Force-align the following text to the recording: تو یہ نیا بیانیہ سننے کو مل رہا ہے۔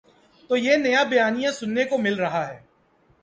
تو 0.47 0.57
یہ 0.57 0.75
نیا 0.77 1.03
بیانیہ 1.03 1.51
سننے 1.51 1.83
کو 1.83 1.97
مل 1.97 2.15
رہا 2.15 2.47
ہے۔ 2.47 2.59